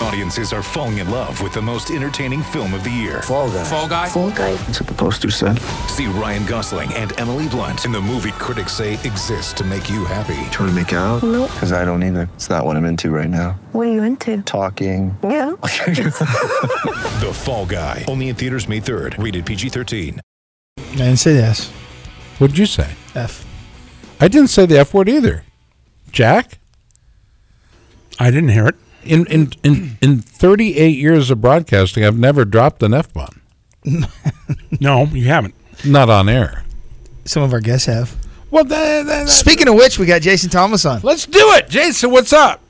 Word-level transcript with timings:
Audiences 0.00 0.52
are 0.52 0.62
falling 0.62 0.98
in 0.98 1.10
love 1.10 1.40
with 1.40 1.54
the 1.54 1.62
most 1.62 1.90
entertaining 1.90 2.42
film 2.42 2.74
of 2.74 2.84
the 2.84 2.90
year. 2.90 3.22
Fall 3.22 3.50
guy. 3.50 3.64
Fall 3.64 3.88
guy. 3.88 4.08
Fall 4.08 4.30
guy. 4.30 4.54
That's 4.54 4.80
what 4.80 4.88
the 4.88 4.94
poster 4.94 5.30
said. 5.30 5.58
See 5.88 6.06
Ryan 6.06 6.44
Gosling 6.44 6.92
and 6.94 7.18
Emily 7.18 7.48
Blunt 7.48 7.86
in 7.86 7.92
the 7.92 8.00
movie 8.00 8.32
critics 8.32 8.72
say 8.72 8.94
exists 8.94 9.54
to 9.54 9.64
make 9.64 9.88
you 9.88 10.04
happy. 10.04 10.34
Trying 10.50 10.68
to 10.68 10.74
make 10.74 10.92
it 10.92 10.96
out? 10.96 11.22
Nope. 11.22 11.50
Because 11.50 11.72
I 11.72 11.84
don't 11.86 12.02
either. 12.02 12.28
It's 12.34 12.50
not 12.50 12.64
what 12.66 12.76
I'm 12.76 12.84
into 12.84 13.10
right 13.10 13.30
now. 13.30 13.58
What 13.72 13.86
are 13.86 13.92
you 13.92 14.02
into? 14.02 14.42
Talking. 14.42 15.16
Yeah. 15.22 15.54
The 17.16 17.32
Fall 17.32 17.64
Guy. 17.64 18.04
Only 18.06 18.28
in 18.28 18.36
theaters 18.36 18.68
May 18.68 18.80
3rd. 18.80 19.22
Rated 19.22 19.46
PG-13. 19.46 20.20
I 20.78 20.82
didn't 20.96 21.16
say 21.16 21.32
this. 21.32 21.70
What'd 22.38 22.58
you 22.58 22.66
say? 22.66 22.90
F. 23.14 23.46
I 24.20 24.28
didn't 24.28 24.48
say 24.48 24.66
the 24.66 24.78
F 24.78 24.92
word 24.92 25.08
either. 25.08 25.44
Jack? 26.12 26.58
I 28.18 28.30
didn't 28.30 28.50
hear 28.50 28.66
it. 28.66 28.74
In 29.06 29.26
in 29.26 29.52
in, 29.62 29.98
in 30.02 30.20
38 30.20 30.88
years 30.96 31.30
of 31.30 31.40
broadcasting, 31.40 32.04
I've 32.04 32.18
never 32.18 32.44
dropped 32.44 32.82
an 32.82 32.94
F 32.94 33.12
bomb. 33.12 33.40
No, 34.80 35.04
you 35.06 35.24
haven't. 35.24 35.54
Not 35.84 36.10
on 36.10 36.28
air. 36.28 36.64
Some 37.24 37.42
of 37.42 37.52
our 37.52 37.60
guests 37.60 37.86
have. 37.86 38.16
Well, 38.50 38.64
that, 38.64 39.06
that, 39.06 39.24
that- 39.24 39.28
Speaking 39.28 39.68
of 39.68 39.74
which, 39.74 39.98
we 39.98 40.06
got 40.06 40.22
Jason 40.22 40.50
Thomas 40.50 40.84
on. 40.84 41.00
let's 41.02 41.26
do 41.26 41.38
it. 41.54 41.68
Jason, 41.68 42.10
what's 42.10 42.32
up? 42.32 42.60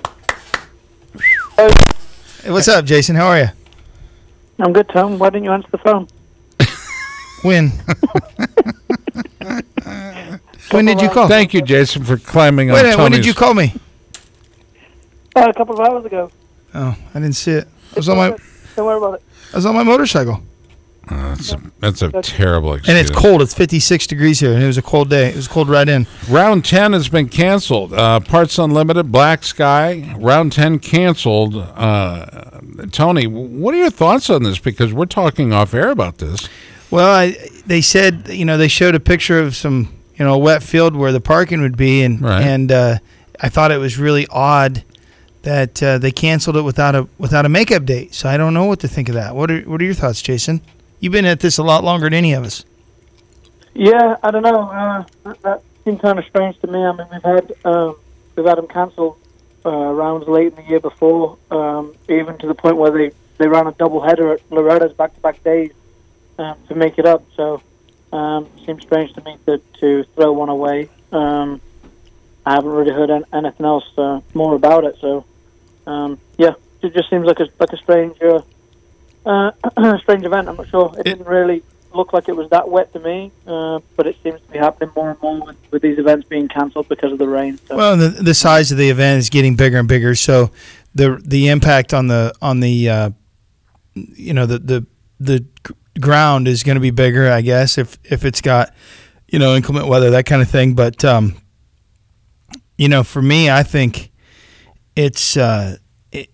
Hey, 1.56 2.50
what's 2.50 2.68
up, 2.68 2.84
Jason? 2.84 3.16
How 3.16 3.26
are 3.28 3.38
you? 3.40 3.48
I'm 4.58 4.72
good, 4.72 4.88
Tom. 4.90 5.18
Why 5.18 5.30
didn't 5.30 5.44
you 5.44 5.52
answer 5.52 5.68
the 5.70 5.78
phone? 5.78 6.08
When? 7.42 7.70
when 10.70 10.84
did 10.84 11.00
you 11.00 11.08
call? 11.10 11.28
Thank 11.28 11.54
you, 11.54 11.62
Jason, 11.62 12.04
for 12.04 12.16
climbing 12.18 12.68
Wait, 12.68 12.80
on 12.80 12.82
a 12.84 12.88
minute, 12.90 12.98
when 13.02 13.12
did 13.12 13.26
you 13.26 13.34
call 13.34 13.54
me? 13.54 13.74
Uh, 15.36 15.48
a 15.50 15.52
couple 15.54 15.78
of 15.78 15.86
hours 15.86 16.04
ago. 16.04 16.30
Oh, 16.74 16.96
I 17.14 17.20
didn't 17.20 17.34
see 17.34 17.52
it. 17.52 17.68
I 17.92 17.96
was 17.96 18.08
on 18.08 18.16
my 18.16 18.36
Don't 18.74 18.86
worry 18.86 18.96
about 18.96 19.14
it. 19.14 19.22
I 19.52 19.56
was 19.56 19.66
on 19.66 19.74
my 19.74 19.82
motorcycle. 19.82 20.42
That's 21.08 21.52
a, 21.52 21.60
that's 21.78 22.02
a 22.02 22.10
terrible 22.20 22.72
And 22.72 22.88
it's 22.88 23.10
cold. 23.10 23.40
It's 23.40 23.54
56 23.54 24.08
degrees 24.08 24.40
here, 24.40 24.52
and 24.52 24.60
it 24.62 24.66
was 24.66 24.76
a 24.78 24.82
cold 24.82 25.08
day. 25.08 25.28
It 25.28 25.36
was 25.36 25.46
cold 25.46 25.68
right 25.68 25.88
in. 25.88 26.06
Round 26.28 26.64
10 26.64 26.94
has 26.94 27.08
been 27.08 27.28
canceled. 27.28 27.92
Uh, 27.92 28.18
Parts 28.18 28.58
Unlimited, 28.58 29.12
Black 29.12 29.44
Sky, 29.44 30.12
round 30.18 30.52
10 30.52 30.80
canceled. 30.80 31.54
Uh, 31.54 32.60
Tony, 32.90 33.28
what 33.28 33.72
are 33.74 33.78
your 33.78 33.90
thoughts 33.90 34.28
on 34.30 34.42
this? 34.42 34.58
Because 34.58 34.92
we're 34.92 35.06
talking 35.06 35.52
off 35.52 35.74
air 35.74 35.90
about 35.90 36.18
this. 36.18 36.48
Well, 36.90 37.14
I, 37.14 37.36
they 37.66 37.82
said, 37.82 38.28
you 38.28 38.44
know, 38.44 38.56
they 38.58 38.68
showed 38.68 38.96
a 38.96 39.00
picture 39.00 39.38
of 39.38 39.54
some, 39.54 39.92
you 40.16 40.24
know, 40.24 40.36
wet 40.38 40.62
field 40.64 40.96
where 40.96 41.12
the 41.12 41.20
parking 41.20 41.60
would 41.60 41.76
be, 41.76 42.02
and 42.02 42.20
Right. 42.20 42.42
and 42.42 42.72
uh, 42.72 42.98
I 43.40 43.48
thought 43.48 43.70
it 43.70 43.78
was 43.78 43.96
really 43.96 44.26
odd 44.28 44.82
that 45.46 45.80
uh, 45.80 45.96
they 45.96 46.10
canceled 46.10 46.56
it 46.56 46.62
without 46.62 46.96
a 46.96 47.08
without 47.18 47.46
a 47.46 47.48
makeup 47.48 47.84
date. 47.84 48.12
So 48.14 48.28
I 48.28 48.36
don't 48.36 48.52
know 48.52 48.64
what 48.64 48.80
to 48.80 48.88
think 48.88 49.08
of 49.08 49.14
that. 49.14 49.34
What 49.36 49.50
are 49.50 49.60
what 49.60 49.80
are 49.80 49.84
your 49.84 49.94
thoughts, 49.94 50.20
Jason? 50.20 50.60
You've 50.98 51.12
been 51.12 51.24
at 51.24 51.40
this 51.40 51.56
a 51.56 51.62
lot 51.62 51.84
longer 51.84 52.06
than 52.06 52.14
any 52.14 52.32
of 52.32 52.44
us. 52.44 52.64
Yeah, 53.72 54.16
I 54.22 54.30
don't 54.32 54.42
know. 54.42 54.68
Uh, 54.68 55.34
that, 55.42 55.62
seemed 55.84 56.00
kind 56.00 56.18
of 56.18 56.24
strange 56.24 56.58
to 56.58 56.66
me. 56.66 56.80
I 56.80 56.90
mean, 56.92 57.06
we've 57.12 57.22
had 57.22 57.52
um, 57.64 57.96
we've 58.34 58.44
had 58.44 58.58
them 58.58 58.66
cancel 58.66 59.18
uh, 59.64 59.70
rounds 59.70 60.26
late 60.26 60.48
in 60.48 60.56
the 60.56 60.68
year 60.68 60.80
before, 60.80 61.38
um, 61.52 61.94
even 62.08 62.36
to 62.38 62.48
the 62.48 62.54
point 62.54 62.76
where 62.76 62.90
they, 62.90 63.12
they 63.38 63.46
ran 63.46 63.68
a 63.68 63.72
double 63.72 64.00
header 64.00 64.32
at 64.32 64.40
Loretta's 64.50 64.94
back 64.94 65.14
to 65.14 65.20
back 65.20 65.44
days 65.44 65.70
um, 66.40 66.56
to 66.66 66.74
make 66.74 66.98
it 66.98 67.06
up. 67.06 67.22
So 67.36 67.62
um, 68.12 68.48
seems 68.64 68.82
strange 68.82 69.12
to 69.12 69.22
me 69.22 69.36
to, 69.46 69.58
to 69.78 70.02
throw 70.16 70.32
one 70.32 70.48
away. 70.48 70.88
Um, 71.12 71.60
I 72.44 72.54
haven't 72.54 72.70
really 72.70 72.92
heard 72.92 73.10
anything 73.32 73.66
else 73.66 73.86
uh, 73.96 74.20
more 74.34 74.56
about 74.56 74.82
it. 74.84 74.96
So 75.00 75.24
um, 75.86 76.18
yeah, 76.38 76.54
it 76.82 76.92
just 76.94 77.10
seems 77.10 77.26
like 77.26 77.40
a 77.40 77.48
like 77.58 77.72
a 77.72 77.76
strange 77.76 78.16
uh, 78.22 78.42
uh, 79.24 79.50
strange 79.98 80.24
event. 80.24 80.48
I'm 80.48 80.56
not 80.56 80.68
sure. 80.68 80.94
It 80.98 81.04
didn't 81.04 81.26
really 81.26 81.62
look 81.94 82.12
like 82.12 82.28
it 82.28 82.36
was 82.36 82.50
that 82.50 82.68
wet 82.68 82.92
to 82.92 83.00
me, 83.00 83.32
uh, 83.46 83.80
but 83.96 84.06
it 84.06 84.16
seems 84.22 84.40
to 84.40 84.52
be 84.52 84.58
happening 84.58 84.90
more 84.94 85.10
and 85.10 85.20
more 85.22 85.46
with, 85.46 85.56
with 85.70 85.82
these 85.82 85.98
events 85.98 86.28
being 86.28 86.48
cancelled 86.48 86.88
because 86.88 87.12
of 87.12 87.18
the 87.18 87.28
rain. 87.28 87.58
So. 87.66 87.76
Well, 87.76 87.96
the 87.96 88.08
the 88.08 88.34
size 88.34 88.70
of 88.70 88.78
the 88.78 88.90
event 88.90 89.18
is 89.18 89.30
getting 89.30 89.56
bigger 89.56 89.78
and 89.78 89.88
bigger, 89.88 90.14
so 90.14 90.50
the 90.94 91.20
the 91.24 91.48
impact 91.48 91.94
on 91.94 92.08
the 92.08 92.34
on 92.40 92.60
the 92.60 92.88
uh, 92.88 93.10
you 93.94 94.34
know 94.34 94.46
the 94.46 94.58
the 94.58 94.86
the 95.18 95.44
ground 96.00 96.46
is 96.46 96.62
going 96.62 96.76
to 96.76 96.80
be 96.80 96.90
bigger, 96.90 97.30
I 97.30 97.40
guess, 97.40 97.78
if 97.78 97.98
if 98.04 98.24
it's 98.24 98.40
got 98.40 98.74
you 99.28 99.38
know 99.38 99.54
inclement 99.56 99.88
weather 99.88 100.10
that 100.10 100.26
kind 100.26 100.42
of 100.42 100.50
thing. 100.50 100.74
But 100.74 101.04
um, 101.04 101.36
you 102.76 102.88
know, 102.88 103.02
for 103.02 103.22
me, 103.22 103.50
I 103.50 103.62
think 103.62 104.10
it's 104.96 105.36
uh, 105.36 105.76
it, 106.10 106.30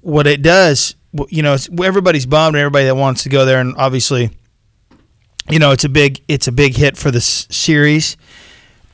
what 0.00 0.26
it 0.26 0.42
does. 0.42 0.96
You 1.28 1.42
know, 1.42 1.56
everybody's 1.82 2.26
bummed, 2.26 2.56
and 2.56 2.60
everybody 2.60 2.86
that 2.86 2.96
wants 2.96 3.22
to 3.22 3.28
go 3.28 3.44
there, 3.44 3.60
and 3.60 3.74
obviously, 3.76 4.30
you 5.48 5.58
know, 5.58 5.70
it's 5.70 5.84
a 5.84 5.88
big 5.88 6.22
it's 6.26 6.48
a 6.48 6.52
big 6.52 6.76
hit 6.76 6.96
for 6.96 7.10
the 7.10 7.20
series. 7.20 8.16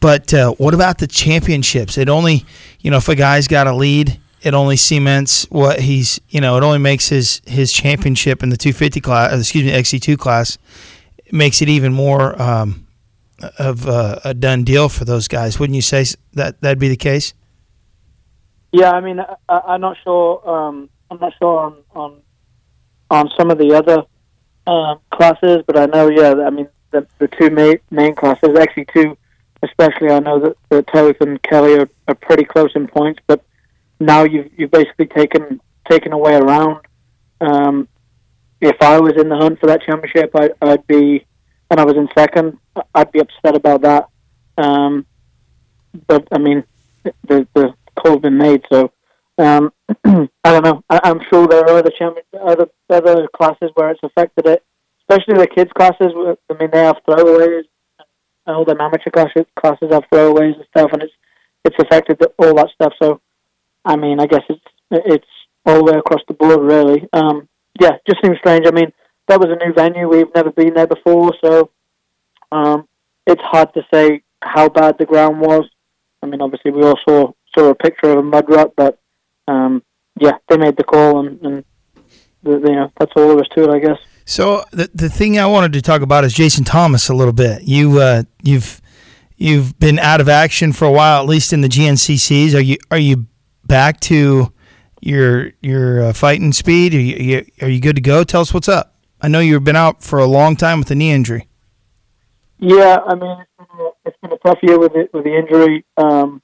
But 0.00 0.34
uh, 0.34 0.50
what 0.54 0.74
about 0.74 0.98
the 0.98 1.06
championships? 1.06 1.96
It 1.96 2.08
only, 2.08 2.44
you 2.80 2.90
know, 2.90 2.96
if 2.96 3.08
a 3.08 3.14
guy's 3.14 3.46
got 3.46 3.68
a 3.68 3.72
lead, 3.72 4.18
it 4.42 4.52
only 4.52 4.76
cements 4.76 5.46
what 5.48 5.80
he's, 5.80 6.20
you 6.28 6.40
know, 6.40 6.56
it 6.56 6.64
only 6.64 6.78
makes 6.78 7.08
his 7.08 7.40
his 7.46 7.72
championship 7.72 8.42
in 8.42 8.48
the 8.48 8.56
250 8.56 9.00
class, 9.00 9.32
uh, 9.32 9.38
excuse 9.38 9.64
me, 9.64 9.70
XC2 9.70 10.18
class, 10.18 10.58
makes 11.30 11.62
it 11.62 11.68
even 11.68 11.92
more 11.92 12.40
um, 12.42 12.86
of 13.58 13.86
a, 13.86 14.20
a 14.24 14.34
done 14.34 14.64
deal 14.64 14.88
for 14.88 15.04
those 15.04 15.28
guys. 15.28 15.60
Wouldn't 15.60 15.76
you 15.76 15.82
say 15.82 16.04
that 16.34 16.60
that'd 16.60 16.80
be 16.80 16.88
the 16.88 16.96
case? 16.96 17.32
Yeah, 18.72 18.90
I 18.92 19.00
mean, 19.00 19.20
I, 19.20 19.36
I'm 19.48 19.80
not 19.80 19.96
sure. 20.02 20.48
Um, 20.48 20.88
I'm 21.10 21.18
not 21.20 21.32
sure 21.38 21.60
on 21.60 21.76
on 21.94 22.20
on 23.10 23.30
some 23.38 23.50
of 23.50 23.58
the 23.58 23.74
other 23.74 24.04
um, 24.66 24.98
classes, 25.10 25.62
but 25.66 25.78
I 25.78 25.86
know. 25.86 26.08
Yeah, 26.08 26.34
I 26.46 26.50
mean, 26.50 26.68
the 26.90 27.06
the 27.18 27.28
two 27.28 27.50
main 27.50 27.78
main 27.90 28.14
classes, 28.14 28.56
actually 28.58 28.86
two, 28.94 29.16
especially. 29.62 30.10
I 30.10 30.20
know 30.20 30.40
that, 30.40 30.56
that 30.70 30.86
Toth 30.86 31.16
and 31.20 31.42
Kelly 31.42 31.78
are, 31.78 31.88
are 32.08 32.14
pretty 32.14 32.44
close 32.44 32.70
in 32.74 32.86
points, 32.88 33.20
but 33.26 33.44
now 34.00 34.24
you've 34.24 34.50
you've 34.56 34.70
basically 34.70 35.06
taken 35.06 35.60
taken 35.90 36.12
away 36.12 36.34
a 36.34 36.40
round. 36.40 36.84
Um, 37.42 37.88
if 38.60 38.76
I 38.80 39.00
was 39.00 39.14
in 39.20 39.28
the 39.28 39.36
hunt 39.36 39.58
for 39.58 39.66
that 39.66 39.82
championship, 39.82 40.30
I, 40.34 40.50
I'd 40.62 40.86
be, 40.86 41.26
and 41.68 41.80
I 41.80 41.84
was 41.84 41.96
in 41.96 42.08
second, 42.16 42.58
I'd 42.94 43.10
be 43.10 43.18
upset 43.20 43.56
about 43.56 43.82
that. 43.82 44.08
Um, 44.56 45.04
but 46.06 46.26
I 46.32 46.38
mean, 46.38 46.64
the 47.02 47.46
the 47.54 47.74
call's 48.02 48.20
been 48.20 48.38
made, 48.38 48.64
so 48.70 48.92
um, 49.38 49.72
I 50.04 50.28
don't 50.44 50.64
know. 50.64 50.84
I, 50.90 51.00
I'm 51.04 51.20
sure 51.30 51.46
there 51.46 51.60
are 51.60 51.78
other 51.78 51.90
other 52.40 52.66
other 52.90 53.28
classes 53.34 53.70
where 53.74 53.90
it's 53.90 54.00
affected 54.02 54.46
it, 54.46 54.64
especially 55.08 55.38
the 55.38 55.46
kids 55.46 55.70
classes. 55.72 56.12
I 56.50 56.54
mean, 56.54 56.70
they 56.72 56.84
have 56.84 56.98
throwaways. 57.06 57.64
All 58.46 58.64
the 58.64 58.76
amateur 58.80 59.10
classes 59.10 59.46
classes 59.56 59.88
have 59.92 60.04
throwaways 60.12 60.56
and 60.56 60.66
stuff, 60.70 60.90
and 60.92 61.02
it's 61.02 61.12
it's 61.64 61.76
affected 61.78 62.20
all 62.38 62.54
that 62.54 62.70
stuff. 62.74 62.92
So, 63.00 63.20
I 63.84 63.96
mean, 63.96 64.20
I 64.20 64.26
guess 64.26 64.42
it's 64.48 64.64
it's 64.90 65.26
all 65.64 65.84
the 65.84 65.92
way 65.92 65.98
across 65.98 66.22
the 66.28 66.34
board, 66.34 66.60
really. 66.60 67.08
Um, 67.12 67.48
yeah, 67.80 67.92
just 68.08 68.22
seems 68.22 68.38
strange. 68.38 68.66
I 68.66 68.70
mean, 68.70 68.92
that 69.28 69.40
was 69.40 69.48
a 69.50 69.64
new 69.64 69.72
venue. 69.72 70.08
We've 70.08 70.34
never 70.34 70.50
been 70.50 70.74
there 70.74 70.86
before, 70.86 71.32
so 71.42 71.70
um, 72.50 72.88
it's 73.26 73.42
hard 73.42 73.72
to 73.74 73.82
say 73.92 74.22
how 74.42 74.68
bad 74.68 74.98
the 74.98 75.06
ground 75.06 75.40
was. 75.40 75.64
I 76.22 76.26
mean, 76.26 76.40
obviously, 76.40 76.70
we 76.70 76.82
all 76.82 76.98
saw 77.08 77.32
saw 77.56 77.70
a 77.70 77.74
picture 77.74 78.10
of 78.10 78.18
a 78.18 78.22
mud 78.22 78.44
rut, 78.48 78.72
but 78.76 78.98
um, 79.48 79.82
yeah, 80.20 80.38
they 80.48 80.56
made 80.56 80.76
the 80.76 80.84
call, 80.84 81.26
and, 81.26 81.40
and 81.42 81.64
the, 82.42 82.52
you 82.52 82.76
know 82.76 82.90
that's 82.98 83.12
all 83.16 83.28
there 83.28 83.40
is 83.40 83.48
to 83.54 83.64
it, 83.64 83.70
I 83.70 83.78
guess. 83.78 83.98
So 84.24 84.64
the 84.70 84.90
the 84.94 85.08
thing 85.08 85.38
I 85.38 85.46
wanted 85.46 85.72
to 85.74 85.82
talk 85.82 86.02
about 86.02 86.24
is 86.24 86.32
Jason 86.32 86.64
Thomas 86.64 87.08
a 87.08 87.14
little 87.14 87.32
bit. 87.32 87.62
You 87.62 88.00
uh, 88.00 88.22
you've 88.42 88.80
you've 89.36 89.78
been 89.78 89.98
out 89.98 90.20
of 90.20 90.28
action 90.28 90.72
for 90.72 90.84
a 90.84 90.92
while, 90.92 91.22
at 91.22 91.28
least 91.28 91.52
in 91.52 91.60
the 91.60 91.68
GNCCs. 91.68 92.54
Are 92.54 92.60
you 92.60 92.76
are 92.90 92.98
you 92.98 93.26
back 93.64 94.00
to 94.00 94.52
your 95.00 95.52
your 95.60 96.04
uh, 96.04 96.12
fighting 96.12 96.52
speed? 96.52 96.94
Are 96.94 97.00
you, 97.00 97.16
are 97.16 97.22
you 97.22 97.46
are 97.62 97.68
you 97.68 97.80
good 97.80 97.96
to 97.96 98.02
go? 98.02 98.24
Tell 98.24 98.40
us 98.40 98.54
what's 98.54 98.68
up. 98.68 98.96
I 99.20 99.28
know 99.28 99.40
you've 99.40 99.64
been 99.64 99.76
out 99.76 100.02
for 100.02 100.18
a 100.18 100.26
long 100.26 100.56
time 100.56 100.78
with 100.78 100.90
a 100.90 100.94
knee 100.94 101.12
injury. 101.12 101.48
Yeah, 102.58 102.98
I 103.06 103.14
mean, 103.14 103.38
it's 103.40 103.50
been 103.58 103.80
a, 103.80 103.90
it's 104.04 104.16
been 104.22 104.32
a 104.32 104.38
tough 104.38 104.58
year 104.62 104.78
with 104.78 104.94
it 104.94 105.12
with 105.12 105.24
the 105.24 105.36
injury, 105.36 105.84
um, 105.96 106.40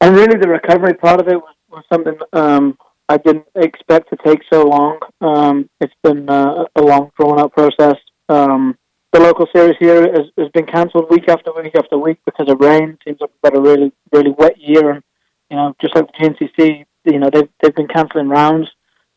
and 0.00 0.14
really 0.14 0.38
the 0.38 0.48
recovery 0.48 0.94
part 0.94 1.20
of 1.20 1.28
it 1.28 1.36
was, 1.36 1.54
was 1.70 1.84
something 1.92 2.18
um, 2.32 2.76
I 3.08 3.18
didn't 3.18 3.46
expect 3.54 4.10
to 4.10 4.16
take 4.24 4.40
so 4.52 4.64
long. 4.66 4.98
Um, 5.20 5.70
it's 5.80 5.94
been 6.02 6.28
uh, 6.28 6.64
a 6.74 6.82
long, 6.82 7.12
drawn 7.16 7.38
out 7.38 7.52
process. 7.52 7.96
Um, 8.28 8.76
the 9.12 9.20
local 9.20 9.46
series 9.54 9.76
here 9.78 10.02
has, 10.02 10.26
has 10.36 10.48
been 10.52 10.66
cancelled 10.66 11.08
week 11.10 11.28
after 11.28 11.52
week 11.52 11.74
after 11.76 11.98
week 11.98 12.18
because 12.26 12.50
of 12.50 12.60
rain. 12.60 12.98
Seems 13.04 13.18
like 13.20 13.30
we've 13.30 13.52
got 13.52 13.58
a 13.58 13.62
really, 13.62 13.92
really 14.12 14.32
wet 14.36 14.60
year, 14.60 14.90
and 14.90 15.02
you 15.50 15.56
know, 15.56 15.74
just 15.80 15.94
like 15.94 16.06
the 16.06 16.18
GNCC, 16.18 16.84
you 17.04 17.18
know, 17.18 17.30
they've 17.32 17.48
they've 17.62 17.74
been 17.74 17.88
cancelling 17.88 18.28
rounds. 18.28 18.68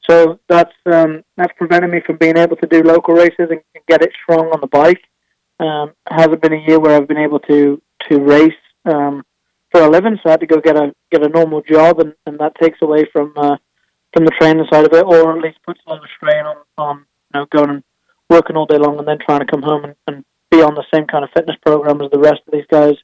so 0.07 0.39
that's 0.47 0.73
um, 0.85 1.23
that's 1.35 1.53
prevented 1.57 1.89
me 1.89 2.01
from 2.05 2.17
being 2.17 2.37
able 2.37 2.55
to 2.57 2.67
do 2.67 2.83
local 2.83 3.15
races 3.15 3.47
and, 3.49 3.61
and 3.73 3.83
get 3.87 4.03
it 4.03 4.11
strong 4.23 4.47
on 4.53 4.61
the 4.61 4.67
bike. 4.67 5.01
Um, 5.59 5.93
hasn't 6.09 6.41
been 6.41 6.53
a 6.53 6.65
year 6.67 6.79
where 6.79 6.95
I've 6.95 7.07
been 7.07 7.17
able 7.17 7.39
to 7.39 7.81
to 8.09 8.19
race 8.19 8.53
um, 8.85 9.23
for 9.71 9.81
a 9.81 9.89
living, 9.89 10.17
so 10.17 10.29
I 10.29 10.31
had 10.31 10.39
to 10.39 10.47
go 10.47 10.59
get 10.59 10.75
a 10.75 10.93
get 11.11 11.25
a 11.25 11.29
normal 11.29 11.61
job, 11.61 11.99
and, 11.99 12.13
and 12.25 12.39
that 12.39 12.55
takes 12.55 12.79
away 12.81 13.05
from 13.11 13.33
uh, 13.37 13.57
from 14.13 14.25
the 14.25 14.31
training 14.39 14.65
side 14.71 14.85
of 14.85 14.93
it, 14.93 15.05
or 15.05 15.37
at 15.37 15.43
least 15.43 15.59
puts 15.65 15.79
a 15.85 15.89
lot 15.89 16.03
of 16.03 16.09
strain 16.15 16.45
on 16.45 16.57
on 16.77 16.97
you 17.33 17.39
know 17.39 17.45
going 17.51 17.69
and 17.69 17.83
working 18.29 18.55
all 18.55 18.65
day 18.65 18.77
long 18.77 18.97
and 18.99 19.07
then 19.07 19.17
trying 19.19 19.39
to 19.39 19.45
come 19.45 19.63
home 19.63 19.83
and, 19.85 19.95
and 20.07 20.25
be 20.51 20.61
on 20.61 20.75
the 20.75 20.85
same 20.93 21.05
kind 21.07 21.23
of 21.23 21.31
fitness 21.35 21.57
program 21.65 22.01
as 22.01 22.11
the 22.11 22.19
rest 22.19 22.41
of 22.47 22.53
these 22.53 22.65
guys 22.71 22.95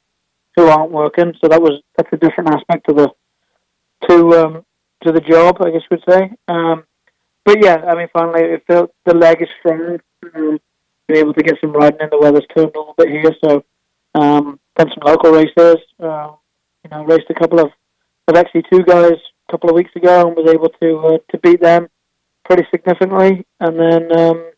who 0.56 0.66
aren't 0.66 0.92
working. 0.92 1.34
So 1.40 1.48
that 1.48 1.60
was 1.60 1.82
that's 1.96 2.12
a 2.12 2.16
different 2.16 2.50
aspect 2.50 2.88
to 2.88 2.94
the 2.94 3.10
to 4.08 4.44
um, 4.44 4.64
to 5.04 5.12
the 5.12 5.20
job, 5.20 5.58
I 5.60 5.70
guess 5.70 5.82
you 5.90 5.98
would 5.98 6.04
say. 6.08 6.30
Um, 6.48 6.84
but 7.44 7.62
yeah, 7.62 7.76
I 7.76 7.94
mean, 7.94 8.08
finally, 8.12 8.42
it 8.42 8.64
felt 8.66 8.92
the 9.04 9.14
leg 9.14 9.40
is 9.40 9.48
strong. 9.60 10.00
Um, 10.34 10.58
been 11.06 11.18
able 11.18 11.34
to 11.34 11.42
get 11.42 11.56
some 11.60 11.72
riding 11.72 12.00
in. 12.00 12.08
The 12.10 12.18
weather's 12.18 12.46
turned 12.54 12.74
a 12.74 12.78
little 12.78 12.94
bit 12.98 13.08
here, 13.08 13.32
so 13.44 13.64
um, 14.14 14.58
done 14.74 14.88
some 14.88 15.04
local 15.04 15.30
races. 15.30 15.76
Uh, 16.02 16.32
you 16.86 16.96
know, 16.96 17.04
raced 17.04 17.26
a 17.30 17.34
couple 17.34 17.58
of 17.60 17.70
of 18.28 18.34
XC2 18.34 18.86
guys 18.86 19.18
a 19.48 19.52
couple 19.52 19.70
of 19.70 19.76
weeks 19.76 19.94
ago 19.94 20.26
and 20.26 20.36
was 20.36 20.50
able 20.52 20.68
to 20.80 21.14
uh, 21.14 21.18
to 21.30 21.38
beat 21.38 21.60
them 21.60 21.88
pretty 22.44 22.64
significantly. 22.70 23.44
And 23.60 23.78
then 23.78 24.18
um, 24.18 24.50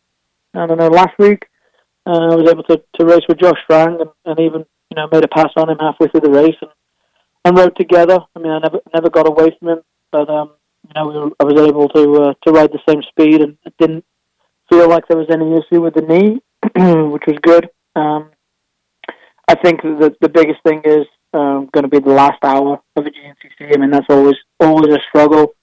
I 0.54 0.66
don't 0.66 0.78
know, 0.78 0.88
last 0.88 1.19
week 1.19 1.46
uh, 2.06 2.32
I 2.32 2.34
was 2.34 2.50
able 2.50 2.64
to, 2.64 2.82
to 2.98 3.06
race 3.06 3.25
with 3.28 3.38
Josh 3.38 3.58
Strang 3.64 4.00
and, 4.00 4.10
and 4.25 4.40
even 4.40 4.66
you 4.90 4.96
know 4.96 5.08
made 5.10 5.25
a 5.25 5.28
pass 5.28 5.50
on 5.56 5.70
him 5.70 5.78
halfway 5.78 6.08
through 6.08 6.20
the 6.20 6.30
race 6.30 6.56
and, 6.60 6.70
and 7.44 7.56
rode 7.56 7.76
together. 7.76 8.19
I 8.36 8.38
mean, 8.38 8.52
I 8.52 8.58
never 8.58 8.80
never 8.94 9.10
got 9.10 9.28
away 9.28 9.56
from 9.58 9.69
him, 9.69 9.80
but 10.10 10.28
um, 10.28 10.52
you 10.86 10.92
know, 10.94 11.08
we 11.08 11.19
were, 11.19 11.30
I 11.40 11.44
was 11.44 11.69
able 11.69 11.88
to 11.90 12.22
uh, 12.22 12.34
to 12.44 12.52
ride 12.52 12.72
the 12.72 12.80
same 12.88 13.02
speed 13.02 13.40
and 13.40 13.56
it 13.64 13.75
didn't 13.78 14.04
feel 14.70 14.88
like 14.88 15.08
there 15.08 15.19
was 15.19 15.30
any 15.30 15.54
issue 15.54 15.80
with 15.82 15.94
the 15.94 16.02
knee, 16.02 16.40
which 17.10 17.25
was 17.26 17.38
good. 17.42 17.70
Um, 17.96 18.30
think 19.62 19.82
the 19.82 20.14
the 20.20 20.28
biggest 20.28 20.62
thing 20.62 20.82
is 20.84 21.06
um, 21.34 21.69
going 21.72 21.82
to 21.84 21.88
be 21.88 21.99
the 21.99 22.10
last 22.10 22.43
hour 22.43 22.81
of 22.96 23.06
a 23.06 23.10
GNCC. 23.10 23.75
I 23.75 23.78
mean, 23.78 23.90
that's 23.90 24.06
always 24.08 24.37
always 24.60 24.94
a 24.94 25.00
struggle. 25.08 25.55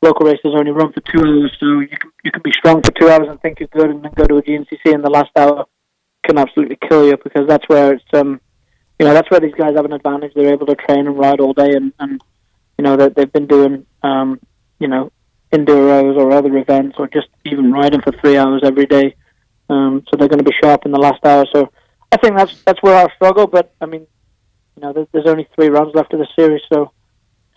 Local 0.00 0.26
races 0.26 0.52
only 0.54 0.72
run 0.72 0.92
for 0.92 1.00
two 1.00 1.20
hours, 1.20 1.56
so 1.60 1.80
you 1.80 1.88
can 1.88 2.10
you 2.24 2.30
can 2.30 2.42
be 2.42 2.52
strong 2.52 2.82
for 2.82 2.90
two 2.92 3.08
hours 3.08 3.28
and 3.28 3.40
think 3.40 3.60
you're 3.60 3.68
good, 3.68 3.90
and 3.90 4.02
then 4.02 4.12
go 4.14 4.24
to 4.24 4.38
a 4.38 4.42
GNCC, 4.42 4.92
and 4.92 5.04
the 5.04 5.10
last 5.10 5.30
hour 5.36 5.66
can 6.24 6.38
absolutely 6.38 6.78
kill 6.88 7.06
you 7.06 7.16
because 7.22 7.46
that's 7.48 7.68
where 7.68 7.94
it's 7.94 8.04
um 8.12 8.40
you 8.98 9.06
know 9.06 9.14
that's 9.14 9.30
where 9.30 9.40
these 9.40 9.54
guys 9.54 9.74
have 9.76 9.84
an 9.84 9.92
advantage. 9.92 10.32
They're 10.34 10.52
able 10.52 10.66
to 10.66 10.76
train 10.76 11.06
and 11.06 11.18
ride 11.18 11.40
all 11.40 11.52
day, 11.52 11.72
and 11.72 11.92
and 11.98 12.20
you 12.78 12.84
know 12.84 12.96
that 12.96 13.14
they've 13.14 13.32
been 13.32 13.46
doing 13.46 13.86
um 14.02 14.40
you 14.80 14.88
know 14.88 15.12
enduros 15.52 16.16
or 16.16 16.32
other 16.32 16.56
events 16.56 16.96
or 16.98 17.06
just 17.06 17.28
even 17.44 17.72
riding 17.72 18.00
for 18.00 18.12
three 18.12 18.36
hours 18.36 18.62
every 18.64 18.86
day. 18.86 19.14
Um, 19.68 20.02
so 20.08 20.16
they're 20.16 20.28
going 20.28 20.44
to 20.44 20.50
be 20.50 20.56
sharp 20.62 20.84
in 20.86 20.92
the 20.92 20.98
last 20.98 21.24
hour. 21.24 21.44
So 21.52 21.70
I 22.12 22.18
think 22.18 22.36
that's 22.36 22.62
that's 22.62 22.82
where 22.82 22.94
I'll 22.96 23.10
struggle. 23.16 23.46
But 23.46 23.74
I 23.80 23.86
mean, 23.86 24.06
you 24.76 24.82
know, 24.82 24.92
there's, 24.92 25.08
there's 25.12 25.26
only 25.26 25.48
three 25.54 25.68
rounds 25.68 25.94
left 25.94 26.12
of 26.12 26.20
the 26.20 26.28
series, 26.36 26.62
so 26.72 26.92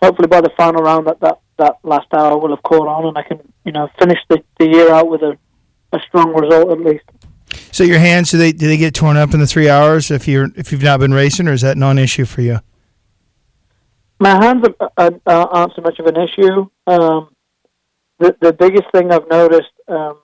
hopefully 0.02 0.28
by 0.28 0.40
the 0.40 0.50
final 0.56 0.82
round 0.82 1.06
that 1.06 1.20
that, 1.20 1.40
that 1.58 1.76
last 1.82 2.06
hour 2.12 2.38
will 2.38 2.50
have 2.50 2.62
caught 2.62 2.88
on, 2.88 3.06
and 3.06 3.18
I 3.18 3.22
can 3.22 3.40
you 3.64 3.72
know 3.72 3.88
finish 3.98 4.18
the, 4.28 4.42
the 4.58 4.66
year 4.66 4.92
out 4.92 5.08
with 5.08 5.22
a, 5.22 5.38
a 5.92 6.00
strong 6.08 6.34
result 6.34 6.70
at 6.70 6.80
least. 6.80 7.04
So 7.72 7.84
your 7.84 7.98
hands 7.98 8.30
do 8.30 8.38
they 8.38 8.52
do 8.52 8.66
they 8.66 8.78
get 8.78 8.94
torn 8.94 9.16
up 9.16 9.34
in 9.34 9.40
the 9.40 9.46
three 9.46 9.68
hours 9.68 10.10
if 10.10 10.26
you're 10.26 10.48
if 10.56 10.72
you've 10.72 10.82
not 10.82 11.00
been 11.00 11.12
racing, 11.12 11.48
or 11.48 11.52
is 11.52 11.60
that 11.60 11.76
non-issue 11.76 12.24
for 12.24 12.40
you? 12.40 12.60
My 14.18 14.42
hands 14.42 14.66
are, 14.80 14.90
are, 14.96 15.12
are, 15.26 15.48
aren't 15.48 15.74
so 15.74 15.82
much 15.82 15.98
of 15.98 16.06
an 16.06 16.16
issue. 16.16 16.66
Um, 16.86 17.34
the 18.18 18.34
the 18.40 18.52
biggest 18.52 18.90
thing 18.92 19.12
I've 19.12 19.28
noticed 19.28 19.72
um, 19.88 20.18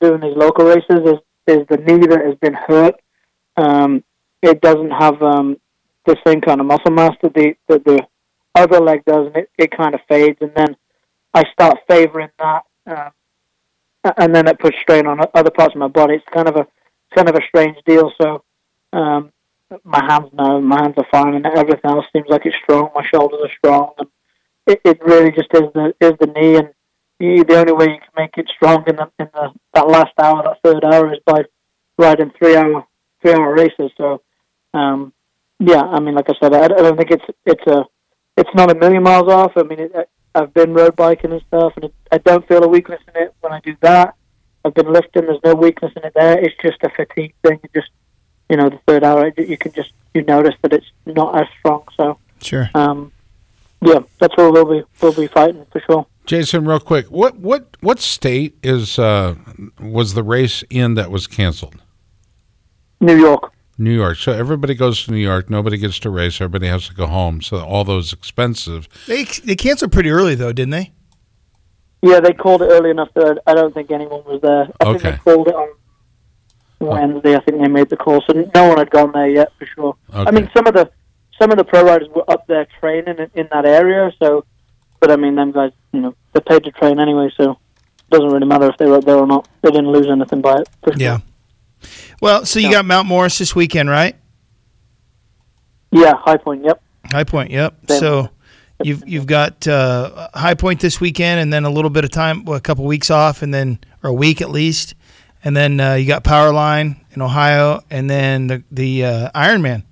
doing 0.00 0.20
these 0.20 0.36
local 0.36 0.66
races 0.66 1.00
is 1.04 1.18
is 1.48 1.66
the 1.68 1.78
knee 1.78 2.06
that 2.06 2.24
has 2.24 2.36
been 2.36 2.54
hurt. 2.54 2.94
Um, 3.56 4.04
it 4.42 4.60
doesn't 4.60 4.90
have 4.90 5.22
um, 5.22 5.56
the 6.06 6.16
same 6.26 6.40
kind 6.40 6.60
of 6.60 6.66
muscle 6.66 6.90
mass 6.90 7.16
that 7.22 7.34
the 7.34 7.54
that 7.68 7.84
the 7.84 8.06
other 8.54 8.80
leg 8.80 9.04
does, 9.04 9.26
and 9.28 9.36
it, 9.36 9.50
it 9.58 9.76
kind 9.76 9.94
of 9.94 10.00
fades. 10.08 10.38
And 10.40 10.52
then 10.54 10.76
I 11.34 11.44
start 11.52 11.78
favoring 11.88 12.30
that, 12.38 12.62
um, 12.86 13.10
and 14.16 14.34
then 14.34 14.48
it 14.48 14.58
puts 14.58 14.76
strain 14.80 15.06
on 15.06 15.20
other 15.34 15.50
parts 15.50 15.74
of 15.74 15.78
my 15.78 15.88
body. 15.88 16.14
It's 16.14 16.24
kind 16.32 16.48
of 16.48 16.56
a 16.56 16.66
kind 17.14 17.28
of 17.28 17.36
a 17.36 17.44
strange 17.46 17.76
deal. 17.86 18.12
So 18.20 18.42
um, 18.92 19.32
my 19.84 20.04
hands 20.04 20.30
now, 20.32 20.60
my 20.60 20.82
hands 20.82 20.94
are 20.96 21.06
fine, 21.10 21.34
and 21.34 21.46
everything 21.46 21.90
else 21.90 22.06
seems 22.12 22.26
like 22.28 22.44
it's 22.44 22.56
strong. 22.62 22.90
My 22.94 23.06
shoulders 23.06 23.40
are 23.44 23.56
strong, 23.58 23.92
and 23.98 24.08
it, 24.66 24.80
it 24.84 25.04
really 25.04 25.30
just 25.30 25.52
is 25.54 25.72
the 25.74 25.94
is 26.00 26.14
the 26.20 26.26
knee. 26.26 26.56
And 26.56 26.70
you, 27.20 27.44
the 27.44 27.58
only 27.58 27.72
way 27.72 27.86
you 27.86 27.98
can 27.98 28.10
make 28.16 28.36
it 28.36 28.50
strong 28.54 28.84
in 28.86 28.96
the 28.96 29.10
in 29.18 29.28
the 29.32 29.52
that 29.74 29.88
last 29.88 30.12
hour, 30.18 30.42
that 30.42 30.58
third 30.62 30.84
hour, 30.84 31.12
is 31.12 31.20
by 31.24 31.44
riding 31.96 32.32
three 32.38 32.56
hour 32.56 32.86
three 33.22 33.32
hour 33.32 33.54
races. 33.54 33.90
So. 33.96 34.22
Um, 34.74 35.12
yeah, 35.64 35.82
I 35.82 36.00
mean, 36.00 36.14
like 36.14 36.28
I 36.28 36.34
said, 36.40 36.52
I, 36.54 36.64
I 36.64 36.68
don't 36.68 36.96
think 36.96 37.10
it's 37.10 37.24
it's 37.46 37.66
a 37.66 37.84
it's 38.36 38.50
not 38.54 38.70
a 38.70 38.74
million 38.74 39.02
miles 39.02 39.28
off. 39.28 39.52
I 39.56 39.62
mean, 39.62 39.78
it, 39.78 39.92
I, 39.94 40.04
I've 40.34 40.52
been 40.52 40.74
road 40.74 40.96
biking 40.96 41.30
and 41.30 41.42
stuff, 41.46 41.74
and 41.76 41.84
it, 41.84 41.94
I 42.10 42.18
don't 42.18 42.46
feel 42.48 42.64
a 42.64 42.68
weakness 42.68 43.00
in 43.14 43.22
it 43.22 43.34
when 43.40 43.52
I 43.52 43.60
do 43.60 43.76
that. 43.82 44.14
I've 44.64 44.74
been 44.74 44.92
lifting; 44.92 45.26
there's 45.26 45.38
no 45.44 45.54
weakness 45.54 45.92
in 45.94 46.04
it 46.04 46.14
there. 46.16 46.38
It's 46.38 46.56
just 46.60 46.82
a 46.82 46.88
fatigue 46.88 47.34
thing. 47.44 47.60
It 47.62 47.70
just 47.74 47.90
you 48.50 48.56
know, 48.56 48.70
the 48.70 48.80
third 48.86 49.04
hour, 49.04 49.32
you 49.36 49.56
can 49.56 49.72
just 49.72 49.92
you 50.14 50.22
notice 50.22 50.54
that 50.62 50.72
it's 50.72 50.86
not 51.06 51.40
as 51.40 51.46
strong. 51.58 51.84
So 51.96 52.18
Sure. 52.40 52.68
um, 52.74 53.12
yeah, 53.82 54.00
that's 54.20 54.36
where 54.36 54.50
we'll 54.50 54.64
be 54.64 54.82
we'll 55.00 55.12
be 55.12 55.28
fighting 55.28 55.66
for 55.70 55.80
sure. 55.80 56.06
Jason, 56.26 56.64
real 56.66 56.80
quick, 56.80 57.06
what 57.06 57.36
what 57.36 57.76
what 57.80 58.00
state 58.00 58.56
is 58.62 58.98
uh, 58.98 59.36
was 59.80 60.14
the 60.14 60.22
race 60.24 60.64
in 60.70 60.94
that 60.94 61.10
was 61.10 61.26
canceled? 61.26 61.81
New 63.02 63.16
York. 63.18 63.52
New 63.78 63.90
York. 63.94 64.16
So 64.16 64.32
everybody 64.32 64.74
goes 64.74 65.04
to 65.04 65.10
New 65.12 65.18
York. 65.18 65.50
Nobody 65.50 65.76
gets 65.76 65.98
to 66.00 66.10
race. 66.10 66.40
Everybody 66.40 66.68
has 66.68 66.86
to 66.88 66.94
go 66.94 67.06
home. 67.06 67.42
So 67.42 67.58
all 67.58 67.84
those 67.84 68.12
expensive. 68.12 68.88
They 69.06 69.24
they 69.24 69.56
canceled 69.56 69.92
pretty 69.92 70.10
early 70.10 70.34
though, 70.34 70.52
didn't 70.52 70.70
they? 70.70 70.92
Yeah, 72.02 72.20
they 72.20 72.32
called 72.32 72.62
it 72.62 72.66
early 72.70 72.90
enough 72.90 73.08
that 73.14 73.40
I 73.46 73.54
don't 73.54 73.72
think 73.74 73.90
anyone 73.90 74.22
was 74.24 74.40
there. 74.40 74.68
I 74.80 74.84
think 74.84 74.96
Okay. 74.96 75.10
they 75.12 75.16
called 75.18 75.48
it 75.48 75.54
on 75.54 75.68
Wednesday. 76.80 77.36
I 77.36 77.40
think 77.40 77.60
they 77.62 77.68
made 77.68 77.90
the 77.90 77.96
call, 77.96 78.22
so 78.26 78.32
no 78.54 78.68
one 78.68 78.78
had 78.78 78.90
gone 78.90 79.12
there 79.12 79.28
yet 79.28 79.52
for 79.58 79.66
sure. 79.66 79.96
Okay. 80.12 80.28
I 80.28 80.30
mean, 80.32 80.50
some 80.56 80.66
of 80.66 80.74
the 80.74 80.90
some 81.40 81.50
of 81.50 81.56
the 81.58 81.64
pro 81.64 81.82
riders 81.84 82.08
were 82.14 82.28
up 82.30 82.46
there 82.46 82.66
training 82.80 83.16
in, 83.18 83.30
in 83.34 83.48
that 83.52 83.64
area, 83.66 84.12
so. 84.22 84.44
But 85.00 85.10
I 85.10 85.16
mean, 85.16 85.34
them 85.34 85.50
guys, 85.50 85.72
you 85.92 86.00
know, 86.00 86.14
they're 86.32 86.42
paid 86.42 86.62
to 86.64 86.70
train 86.70 87.00
anyway, 87.00 87.28
so 87.36 87.52
it 87.52 88.10
doesn't 88.10 88.28
really 88.30 88.46
matter 88.46 88.68
if 88.68 88.76
they 88.78 88.86
were 88.86 88.98
up 88.98 89.04
there 89.04 89.16
or 89.16 89.26
not. 89.26 89.48
They 89.62 89.70
didn't 89.70 89.90
lose 89.90 90.06
anything 90.08 90.40
by 90.40 90.58
it. 90.58 90.68
For 90.84 90.92
sure. 90.96 91.22
Yeah. 91.82 91.88
Well, 92.20 92.44
so 92.46 92.58
you 92.58 92.66
Yeah. 92.66 92.72
got 92.74 92.84
Mount 92.86 93.08
Morris 93.08 93.38
this 93.38 93.54
weekend, 93.54 93.88
right? 93.90 94.16
Yeah, 95.90 96.14
High 96.16 96.36
Point. 96.38 96.64
Yep. 96.64 96.82
High 97.10 97.24
Point. 97.24 97.50
Yep. 97.50 97.74
Same. 97.88 97.98
So 98.00 98.28
you've 98.82 99.06
you've 99.06 99.26
got 99.26 99.66
uh, 99.68 100.28
High 100.34 100.54
Point 100.54 100.80
this 100.80 101.00
weekend, 101.00 101.40
and 101.40 101.52
then 101.52 101.64
a 101.64 101.70
little 101.70 101.90
bit 101.90 102.04
of 102.04 102.10
time, 102.10 102.44
well, 102.44 102.56
a 102.56 102.60
couple 102.60 102.84
weeks 102.84 103.10
off, 103.10 103.42
and 103.42 103.52
then 103.52 103.78
or 104.02 104.10
a 104.10 104.14
week 104.14 104.40
at 104.40 104.50
least, 104.50 104.94
and 105.44 105.56
then 105.56 105.78
uh, 105.80 105.94
you 105.94 106.06
got 106.06 106.24
Powerline 106.24 106.96
in 107.12 107.20
Ohio, 107.22 107.82
and 107.90 108.08
then 108.08 108.46
the 108.46 108.62
the 108.70 109.04
uh, 109.04 109.30
Ironman 109.34 109.82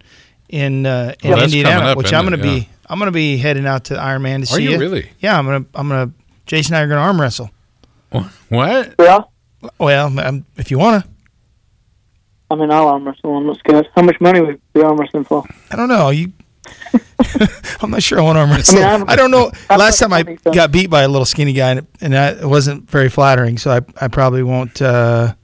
in 0.49 0.87
uh, 0.87 1.15
in 1.23 1.33
Oh, 1.35 1.43
Indiana, 1.43 1.87
up, 1.87 1.99
which 1.99 2.13
I'm 2.13 2.25
going 2.25 2.35
it? 2.35 2.43
to 2.43 2.49
Yeah. 2.49 2.55
be 2.61 2.69
I'm 2.89 2.99
going 2.99 3.07
to 3.07 3.13
be 3.13 3.37
heading 3.37 3.67
out 3.67 3.85
to 3.85 3.95
Ironman 3.95 4.39
to 4.47 4.55
Are 4.55 4.57
see 4.57 4.65
you 4.71 4.79
really? 4.79 5.11
Yeah, 5.21 5.39
I'm 5.39 5.45
gonna 5.47 5.65
I'm 5.75 5.89
gonna 5.89 6.11
Jason 6.47 6.75
and 6.75 6.81
I 6.81 6.85
are 6.85 6.89
gonna 6.89 7.01
arm 7.03 7.21
wrestle. 7.21 7.51
What? 8.49 8.95
Yeah. 8.99 9.21
Well, 9.79 10.19
um, 10.19 10.47
if 10.57 10.71
you 10.73 10.79
wanna, 10.79 11.05
I 12.51 12.57
mean, 12.57 12.71
I'll 12.71 12.89
arm 12.89 13.07
wrestle. 13.07 13.37
I'm 13.37 13.47
not 13.47 13.59
scared. 13.59 13.89
How 13.95 14.03
much 14.03 14.21
money 14.21 14.41
would 14.41 14.61
be 14.75 14.83
arm 14.83 14.97
wrestling 14.99 15.25
for? 15.25 15.45
I 15.71 15.77
don't 15.77 15.89
know 15.89 16.11
you. 16.11 16.33
I'm 17.81 17.91
not 17.91 18.03
sure 18.03 18.19
I 18.19 18.23
want 18.23 18.37
to 18.37 18.41
arm 18.41 18.51
wrestle. 18.51 18.79
I 18.79 18.97
mean, 18.99 19.09
I'm- 19.09 19.17
don't 19.17 19.31
know. 19.31 19.51
I'm 19.69 19.79
Last 19.79 19.99
time 20.01 20.13
I 20.13 20.25
so- 20.45 20.53
got 20.53 20.73
beat 20.73 20.91
by 20.91 21.03
a 21.03 21.09
little 21.09 21.25
skinny 21.25 21.53
guy, 21.53 21.71
and, 21.73 21.87
and 22.01 22.13
that 22.13 22.39
it 22.39 22.47
wasn't 22.47 22.91
very 22.91 23.09
flattering. 23.09 23.57
So 23.59 23.71
I, 23.71 23.81
I 24.01 24.09
probably 24.09 24.43
won't. 24.43 24.81
Uh, 24.83 25.35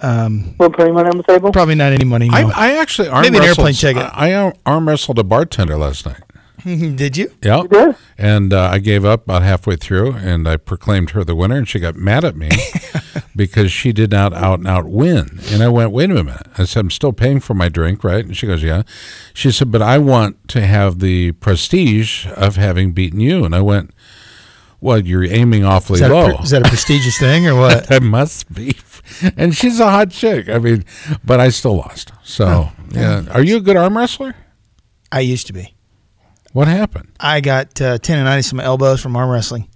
um, 0.00 0.54
We're 0.58 0.70
putting 0.70 0.94
money 0.94 1.10
on 1.10 1.16
the 1.16 1.22
table. 1.22 1.52
probably 1.52 1.74
not 1.76 1.92
any 1.92 2.04
money. 2.04 2.28
No. 2.28 2.36
I, 2.36 2.70
I 2.70 2.72
actually 2.78 3.08
arm 3.08 3.22
Maybe 3.22 3.38
an 3.38 3.44
airplane 3.44 3.74
ticket. 3.74 4.02
I, 4.12 4.32
I 4.34 4.52
arm 4.66 4.88
wrestled 4.88 5.18
a 5.18 5.24
bartender 5.24 5.76
last 5.76 6.06
night. 6.06 6.20
Did 6.96 7.16
you? 7.16 7.32
Yeah. 7.42 7.62
You 7.62 7.68
did? 7.68 7.96
And 8.18 8.52
uh, 8.52 8.70
I 8.72 8.78
gave 8.78 9.04
up 9.04 9.24
about 9.24 9.42
halfway 9.42 9.76
through, 9.76 10.12
and 10.12 10.48
I 10.48 10.56
proclaimed 10.56 11.10
her 11.10 11.24
the 11.24 11.34
winner, 11.34 11.56
and 11.56 11.68
she 11.68 11.80
got 11.80 11.96
mad 11.96 12.24
at 12.24 12.36
me 12.36 12.50
because 13.36 13.72
she 13.72 13.92
did 13.92 14.10
not 14.12 14.32
out 14.32 14.58
and 14.60 14.68
out 14.68 14.86
win. 14.86 15.40
And 15.50 15.62
I 15.62 15.68
went, 15.68 15.90
wait 15.90 16.10
a 16.10 16.14
minute. 16.14 16.46
I 16.56 16.64
said, 16.64 16.80
I'm 16.80 16.90
still 16.90 17.12
paying 17.12 17.40
for 17.40 17.54
my 17.54 17.68
drink, 17.68 18.04
right? 18.04 18.24
And 18.24 18.36
she 18.36 18.46
goes, 18.46 18.62
yeah. 18.62 18.82
She 19.34 19.50
said, 19.50 19.72
but 19.72 19.82
I 19.82 19.98
want 19.98 20.48
to 20.50 20.64
have 20.66 21.00
the 21.00 21.32
prestige 21.32 22.26
of 22.28 22.56
having 22.56 22.92
beaten 22.92 23.18
you. 23.20 23.44
And 23.44 23.54
I 23.54 23.60
went, 23.60 23.90
well, 24.80 24.98
you're 24.98 25.24
aiming 25.24 25.64
awfully 25.64 26.00
Is 26.00 26.08
low. 26.08 26.26
a, 26.30 26.34
pre- 26.34 26.44
is 26.44 26.50
that 26.50 26.66
a 26.66 26.68
prestigious 26.68 27.18
thing 27.18 27.46
or 27.48 27.54
what? 27.56 27.86
That 27.88 28.02
must 28.02 28.52
be. 28.52 28.76
And 29.36 29.54
she's 29.54 29.78
a 29.80 29.90
hot 29.90 30.10
chick. 30.10 30.48
I 30.48 30.58
mean, 30.58 30.84
but 31.24 31.40
I 31.40 31.48
still 31.50 31.76
lost. 31.76 32.12
So, 32.24 32.70
yeah. 32.90 33.24
Are 33.30 33.42
you 33.42 33.56
a 33.56 33.60
good 33.60 33.76
arm 33.76 33.96
wrestler? 33.96 34.34
I 35.10 35.20
used 35.20 35.46
to 35.48 35.52
be. 35.52 35.74
What 36.52 36.68
happened? 36.68 37.08
I 37.18 37.40
got 37.40 37.80
uh, 37.80 37.98
tendonitis 37.98 38.52
in 38.52 38.58
my 38.58 38.64
elbows 38.64 39.00
from 39.00 39.16
arm 39.16 39.30
wrestling, 39.30 39.68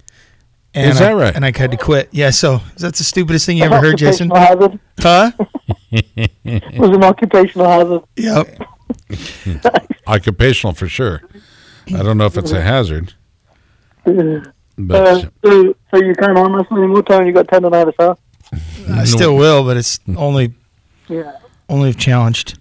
And 0.73 0.91
Is 0.91 0.99
that 0.99 1.11
I- 1.11 1.13
right? 1.13 1.35
And 1.35 1.43
I 1.45 1.51
had 1.57 1.71
to 1.71 1.77
quit. 1.77 2.09
Yeah. 2.11 2.29
So 2.29 2.61
that's 2.77 2.99
the 2.99 3.03
stupidest 3.03 3.45
thing 3.45 3.57
you 3.57 3.63
ever 3.63 3.79
heard, 3.79 3.97
Jason? 3.97 4.31
Occupational 4.31 4.69
hazard. 4.69 4.79
Huh? 4.99 5.31
It 5.91 6.73
was 6.79 6.89
an 6.91 7.03
occupational 7.03 7.67
hazard. 7.67 8.01
Yep. 8.15 9.77
Occupational 10.07 10.73
for 10.73 10.87
sure. 10.87 11.21
I 11.87 12.03
don't 12.03 12.17
know 12.17 12.25
if 12.25 12.37
it's 12.37 12.51
a 12.51 12.61
hazard, 12.61 13.13
Uh, 14.05 14.41
but 14.77 15.21
so, 15.43 15.73
so 15.91 15.97
you 16.03 16.13
can't 16.15 16.37
arm 16.37 16.55
wrestle 16.55 16.77
anymore, 16.77 17.01
Tony? 17.03 17.27
You 17.27 17.33
got 17.33 17.47
tendonitis, 17.47 17.93
huh? 17.99 18.15
I 18.93 19.03
still 19.05 19.35
will, 19.35 19.63
but 19.63 19.77
it's 19.77 19.99
only 20.17 20.53
Yeah. 21.09 21.31
only 21.69 21.89
if 21.89 21.97
challenged. 21.97 22.59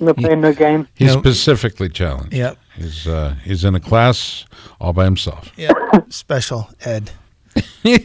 No 0.00 0.12
pain, 0.14 0.40
no 0.42 0.52
gain. 0.52 0.86
he's 0.94 1.14
Nope. 1.14 1.24
specifically 1.24 1.88
challenged. 1.88 2.34
Yep. 2.34 2.58
He's 2.76 3.06
uh, 3.06 3.36
he's 3.42 3.64
in 3.64 3.74
a 3.74 3.80
class 3.80 4.44
all 4.80 4.92
by 4.92 5.04
himself. 5.04 5.50
Yep. 5.56 5.76
Special 6.08 6.68
ed. 6.84 7.10
well, 7.84 7.96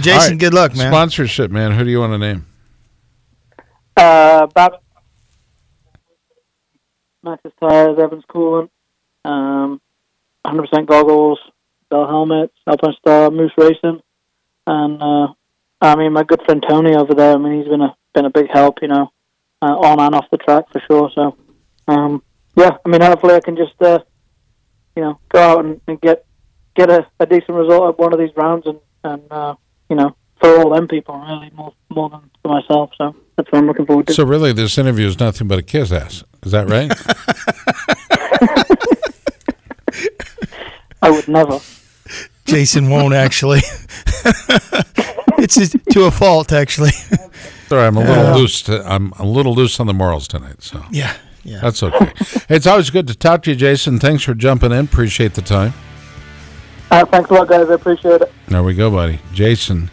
Jason, 0.00 0.12
All 0.12 0.28
right. 0.28 0.38
good 0.38 0.54
luck, 0.54 0.76
man. 0.76 0.92
Sponsorship, 0.92 1.50
man. 1.50 1.72
Who 1.72 1.84
do 1.84 1.90
you 1.90 1.98
want 1.98 2.12
to 2.12 2.18
name? 2.18 2.46
Uh, 3.96 4.46
Babbitt. 4.46 4.80
Maxxis 7.24 7.52
tires, 7.60 7.98
Evans 7.98 8.24
coolant, 8.28 8.68
um, 9.24 9.80
100% 10.46 10.86
goggles, 10.86 11.38
Bell 11.88 12.06
helmets, 12.06 12.52
Alpine 12.66 12.94
Star, 12.98 13.30
Moose 13.30 13.52
Racing, 13.56 14.00
and 14.66 15.02
uh, 15.02 15.28
I 15.80 15.96
mean 15.96 16.12
my 16.12 16.22
good 16.22 16.42
friend 16.44 16.62
Tony 16.68 16.94
over 16.94 17.14
there. 17.14 17.34
I 17.34 17.38
mean 17.38 17.60
he's 17.60 17.68
been 17.68 17.80
a 17.80 17.96
been 18.12 18.26
a 18.26 18.30
big 18.30 18.50
help, 18.52 18.82
you 18.82 18.88
know, 18.88 19.10
uh, 19.62 19.74
on 19.74 20.00
and 20.00 20.14
off 20.14 20.26
the 20.30 20.36
track 20.38 20.64
for 20.70 20.80
sure. 20.80 21.10
So, 21.14 21.36
um, 21.88 22.22
yeah, 22.56 22.76
I 22.84 22.88
mean 22.88 23.00
hopefully 23.00 23.34
I 23.34 23.40
can 23.40 23.56
just 23.56 23.80
uh, 23.80 24.00
you 24.96 25.02
know 25.02 25.18
go 25.28 25.38
out 25.38 25.64
and, 25.64 25.80
and 25.86 26.00
get 26.00 26.24
get 26.74 26.90
a, 26.90 27.06
a 27.20 27.26
decent 27.26 27.56
result 27.56 27.90
at 27.90 27.98
one 27.98 28.12
of 28.12 28.18
these 28.18 28.34
rounds 28.36 28.66
and 28.66 28.80
and 29.02 29.22
uh, 29.30 29.54
you 29.88 29.96
know 29.96 30.16
for 30.40 30.58
all 30.58 30.74
them 30.74 30.88
people 30.88 31.18
really 31.18 31.50
more 31.54 31.72
more 31.90 32.10
than 32.10 32.30
for 32.42 32.48
myself. 32.48 32.90
So 32.98 33.14
that's 33.36 33.50
what 33.50 33.58
I'm 33.58 33.66
looking 33.66 33.86
forward 33.86 34.06
to. 34.08 34.14
So 34.14 34.24
really, 34.24 34.52
this 34.52 34.78
interview 34.78 35.06
is 35.06 35.18
nothing 35.18 35.48
but 35.48 35.58
a 35.58 35.62
kiss 35.62 35.92
ass. 35.92 36.24
Is 36.42 36.52
that 36.52 36.68
right? 36.68 36.90
I 41.02 41.10
would 41.10 41.28
never. 41.28 41.60
Jason 42.44 42.90
won't 42.90 43.14
actually. 43.14 43.60
it's 45.38 45.70
to 45.90 46.04
a 46.04 46.10
fault, 46.10 46.52
actually. 46.52 46.92
Sorry, 47.68 47.86
I'm 47.86 47.96
a 47.96 48.00
little 48.00 48.38
loose. 48.38 48.62
To, 48.62 48.86
I'm 48.86 49.12
a 49.12 49.24
little 49.24 49.54
loose 49.54 49.80
on 49.80 49.86
the 49.86 49.94
morals 49.94 50.28
tonight. 50.28 50.62
So 50.62 50.84
yeah. 50.90 51.14
Yeah. 51.44 51.60
that's 51.60 51.82
okay. 51.82 52.12
it's 52.48 52.66
always 52.66 52.90
good 52.90 53.06
to 53.08 53.14
talk 53.14 53.42
to 53.44 53.50
you, 53.50 53.56
Jason. 53.56 53.98
Thanks 53.98 54.22
for 54.22 54.34
jumping 54.34 54.72
in. 54.72 54.84
Appreciate 54.86 55.34
the 55.34 55.42
time. 55.42 55.74
Uh, 56.90 57.04
thanks 57.04 57.30
a 57.30 57.34
lot, 57.34 57.48
guys. 57.48 57.68
I 57.68 57.74
appreciate 57.74 58.22
it. 58.22 58.32
There 58.48 58.62
we 58.62 58.74
go, 58.74 58.90
buddy. 58.90 59.20
Jason. 59.32 59.90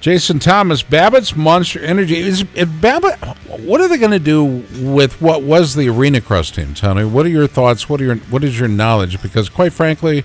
Jason 0.00 0.38
Thomas, 0.38 0.82
Babbitt's 0.82 1.34
Monster 1.34 1.80
Energy. 1.80 2.18
Is, 2.18 2.44
is 2.54 2.66
Babbitt? 2.66 3.18
What 3.60 3.80
are 3.80 3.88
they 3.88 3.98
going 3.98 4.12
to 4.12 4.18
do 4.18 4.44
with 4.80 5.20
what 5.20 5.42
was 5.42 5.74
the 5.74 5.88
Arenacross 5.88 6.54
team, 6.54 6.74
Tony? 6.74 7.04
What 7.04 7.26
are 7.26 7.30
your 7.30 7.48
thoughts? 7.48 7.88
What 7.88 8.00
are 8.00 8.04
your 8.04 8.16
What 8.16 8.44
is 8.44 8.58
your 8.58 8.68
knowledge? 8.68 9.20
Because 9.20 9.48
quite 9.48 9.72
frankly, 9.72 10.24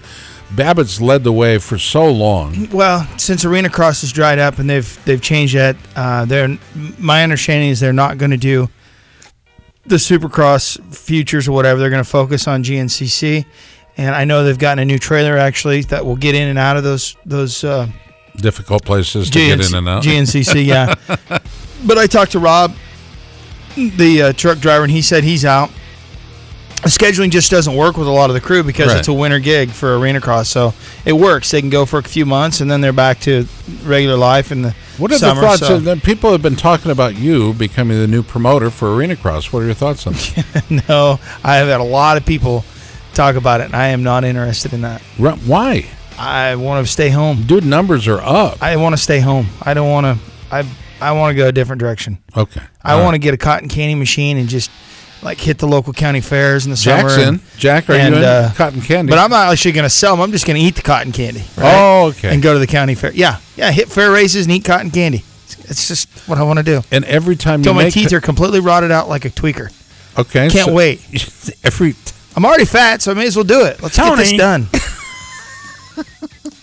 Babbitt's 0.51 1.01
led 1.01 1.23
the 1.23 1.31
way 1.31 1.57
for 1.57 1.77
so 1.77 2.11
long. 2.11 2.69
Well, 2.69 3.07
since 3.17 3.43
Arenacross 3.43 4.01
has 4.01 4.11
dried 4.11 4.37
up 4.37 4.59
and 4.59 4.69
they've 4.69 5.05
they've 5.05 5.21
changed 5.21 5.55
that, 5.55 5.75
uh, 5.95 6.25
they're 6.25 6.57
my 6.99 7.23
understanding 7.23 7.69
is 7.69 7.79
they're 7.79 7.91
not 7.91 8.17
going 8.17 8.31
to 8.31 8.37
do 8.37 8.69
the 9.85 9.95
Supercross 9.95 10.81
futures 10.93 11.47
or 11.47 11.51
whatever. 11.53 11.79
They're 11.79 11.89
going 11.89 12.03
to 12.03 12.09
focus 12.09 12.47
on 12.47 12.63
GNCC, 12.63 13.45
and 13.97 14.15
I 14.15 14.25
know 14.25 14.43
they've 14.43 14.57
gotten 14.57 14.79
a 14.79 14.85
new 14.85 14.99
trailer 14.99 15.37
actually 15.37 15.81
that 15.83 16.05
will 16.05 16.15
get 16.15 16.35
in 16.35 16.47
and 16.47 16.59
out 16.59 16.77
of 16.77 16.83
those 16.83 17.15
those 17.25 17.63
uh, 17.63 17.87
Difficult 18.35 18.85
places 18.85 19.29
to 19.29 19.39
get 19.39 19.59
in 19.59 19.75
and 19.75 19.89
out. 19.89 20.03
GNCC, 20.03 20.65
yeah. 20.65 20.95
but 21.85 21.97
I 21.97 22.07
talked 22.07 22.31
to 22.31 22.39
Rob, 22.39 22.73
the 23.75 24.21
uh, 24.21 24.33
truck 24.33 24.59
driver, 24.59 24.83
and 24.83 24.91
he 24.91 25.01
said 25.01 25.23
he's 25.23 25.43
out. 25.43 25.69
Scheduling 26.83 27.29
just 27.29 27.51
doesn't 27.51 27.75
work 27.75 27.95
with 27.97 28.07
a 28.07 28.11
lot 28.11 28.29
of 28.29 28.33
the 28.33 28.41
crew 28.41 28.63
because 28.63 28.87
Right. 28.87 28.97
it's 28.99 29.07
a 29.07 29.13
winter 29.13 29.37
gig 29.39 29.69
for 29.69 29.97
Arenacross. 29.99 30.47
So 30.47 30.73
it 31.05 31.13
works. 31.13 31.51
They 31.51 31.61
can 31.61 31.69
go 31.69 31.85
for 31.85 31.99
a 31.99 32.03
few 32.03 32.25
months 32.25 32.59
and 32.59 32.71
then 32.71 32.81
they're 32.81 32.91
back 32.91 33.19
to 33.21 33.47
regular 33.85 34.17
life 34.17 34.51
in 34.51 34.63
the 34.63 34.73
What 34.97 35.11
are 35.11 35.17
summer. 35.19 35.41
the 35.41 35.47
thoughts? 35.47 35.59
so- 35.67 35.91
of 35.91 36.03
people 36.03 36.31
have 36.31 36.41
been 36.41 36.55
talking 36.55 36.89
about 36.91 37.15
you 37.15 37.53
becoming 37.53 37.99
the 37.99 38.07
new 38.07 38.23
promoter 38.23 38.69
for 38.71 38.87
Arenacross. 38.97 39.53
What 39.53 39.61
are 39.61 39.65
your 39.65 39.75
thoughts 39.75 40.07
on 40.07 40.13
that? 40.13 40.63
no, 40.89 41.19
I 41.43 41.57
have 41.57 41.67
had 41.67 41.81
a 41.81 41.83
lot 41.83 42.17
of 42.17 42.25
people 42.25 42.65
talk 43.13 43.35
about 43.35 43.61
it, 43.61 43.65
and 43.65 43.75
I 43.75 43.87
am 43.89 44.01
not 44.03 44.23
interested 44.23 44.73
in 44.73 44.81
that. 44.81 45.01
Why? 45.17 45.85
I 46.17 46.55
want 46.55 46.85
to 46.85 46.91
stay 46.91 47.09
home. 47.09 47.43
Dude, 47.45 47.65
numbers 47.65 48.07
are 48.07 48.19
up. 48.21 48.57
I 48.61 48.75
want 48.77 48.93
to 48.95 49.01
stay 49.01 49.19
home. 49.19 49.47
I 49.61 49.73
don't 49.73 49.89
want 49.89 50.05
to. 50.05 50.17
I 50.55 50.65
I 50.99 51.11
want 51.13 51.31
to 51.31 51.35
go 51.35 51.47
a 51.47 51.51
different 51.51 51.79
direction. 51.79 52.19
Okay. 52.37 52.61
I 52.83 52.93
All 52.93 53.03
want 53.03 53.15
to 53.15 53.19
get 53.19 53.33
a 53.33 53.37
cotton 53.37 53.69
candy 53.69 53.95
machine 53.95 54.37
and 54.37 54.47
just 54.47 54.69
like 55.23 55.39
hit 55.39 55.57
the 55.59 55.67
local 55.67 55.93
county 55.93 56.21
fairs 56.21 56.65
in 56.65 56.71
the 56.71 56.77
summer. 56.77 57.03
Jackson. 57.09 57.27
and- 57.27 57.41
Jack, 57.57 57.89
are 57.89 57.93
and, 57.93 58.15
you 58.15 58.21
in 58.21 58.25
uh, 58.27 58.51
cotton 58.55 58.81
candy? 58.81 59.09
But 59.11 59.19
I'm 59.19 59.29
not 59.29 59.51
actually 59.51 59.73
going 59.73 59.83
to 59.83 59.89
sell 59.89 60.15
them. 60.15 60.21
I'm 60.21 60.31
just 60.31 60.45
going 60.47 60.59
to 60.59 60.65
eat 60.65 60.75
the 60.75 60.81
cotton 60.81 61.11
candy. 61.11 61.43
right? 61.57 61.73
Oh, 61.75 62.07
okay. 62.09 62.33
And 62.33 62.41
go 62.41 62.53
to 62.53 62.59
the 62.59 62.67
county 62.67 62.95
fair. 62.95 63.11
Yeah, 63.13 63.39
yeah. 63.55 63.71
Hit 63.71 63.87
fair 63.89 64.11
races 64.11 64.45
and 64.45 64.53
eat 64.55 64.65
cotton 64.65 64.89
candy. 64.91 65.23
It's, 65.45 65.69
it's 65.71 65.87
just 65.87 66.09
what 66.27 66.37
I 66.39 66.43
want 66.43 66.57
to 66.57 66.63
do. 66.63 66.81
And 66.91 67.05
every 67.05 67.35
time 67.35 67.59
Until 67.59 67.73
you 67.73 67.77
my 67.77 67.83
make 67.85 67.93
teeth 67.93 68.11
are 68.13 68.21
completely 68.21 68.59
rotted 68.61 68.91
out 68.91 69.09
like 69.09 69.25
a 69.25 69.29
tweaker. 69.29 69.71
okay, 70.17 70.49
Can't 70.49 70.67
so- 70.67 70.73
wait. 70.73 70.99
Every 71.63 71.93
I'm 72.35 72.45
already 72.45 72.65
fat, 72.65 73.01
so 73.01 73.11
I 73.11 73.13
may 73.13 73.27
as 73.27 73.35
well 73.35 73.43
do 73.45 73.65
it. 73.65 73.81
Let's 73.83 73.97
get 73.97 74.15
this 74.17 74.31
done. 74.33 74.67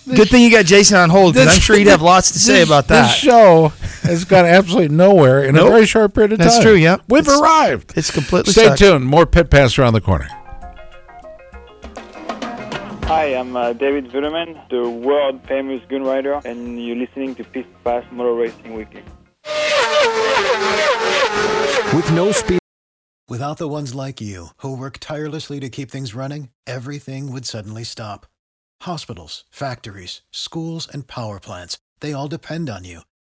Good 0.08 0.30
thing 0.30 0.42
you 0.42 0.50
got 0.50 0.64
Jason 0.64 0.96
on 0.96 1.10
hold 1.10 1.34
because 1.34 1.54
I'm 1.54 1.60
sure 1.60 1.76
he'd 1.76 1.86
have 1.88 2.00
lots 2.00 2.32
to 2.32 2.38
say 2.40 2.60
this- 2.60 2.68
about 2.68 2.88
This 2.88 2.98
that. 3.06 3.10
show 3.14 3.72
has 4.08 4.24
gone 4.24 4.44
absolutely 4.46 4.94
nowhere 4.94 5.42
in 5.44 5.54
Nope. 5.54 5.68
a 5.68 5.70
very 5.70 5.86
short 5.86 6.14
period 6.14 6.32
of 6.32 6.38
That's 6.38 6.54
time. 6.56 6.62
true, 6.64 6.74
yep. 6.74 7.02
We've 7.08 7.22
It's- 7.22 7.40
arrived. 7.40 7.92
It's 7.96 8.10
completely 8.10 8.52
Stay 8.52 8.64
sucked. 8.66 8.78
tuned. 8.78 9.04
More 9.04 9.26
pit 9.26 9.50
pass 9.50 9.78
around 9.78 9.92
the 9.94 10.00
corner. 10.00 10.28
Hi, 13.06 13.34
I'm 13.34 13.56
uh, 13.56 13.72
David 13.72 14.10
Zuderman, 14.10 14.68
the 14.68 14.88
world 14.90 15.40
famous 15.48 15.80
gun 15.88 16.02
rider, 16.02 16.40
and 16.44 16.82
you're 16.84 16.96
listening 16.96 17.34
to 17.36 17.44
Pit 17.44 17.66
Pass 17.82 18.04
Motor 18.12 18.34
Racing 18.34 18.74
Weekly. 18.74 19.02
With 21.94 22.10
no 22.12 22.32
speed. 22.32 22.58
Without 23.28 23.56
the 23.58 23.68
ones 23.68 23.94
like 23.94 24.20
you, 24.20 24.48
who 24.58 24.76
work 24.76 24.98
tirelessly 25.00 25.58
to 25.60 25.68
keep 25.70 25.90
things 25.90 26.14
running, 26.14 26.50
everything 26.66 27.32
would 27.32 27.46
suddenly 27.46 27.84
stop. 27.84 28.26
Hospitals, 28.82 29.44
factories, 29.50 30.20
schools, 30.30 30.86
and 30.90 31.06
power 31.06 31.40
plants, 31.40 31.78
they 32.00 32.12
all 32.12 32.28
depend 32.28 32.68
on 32.70 32.84
you. 32.84 33.00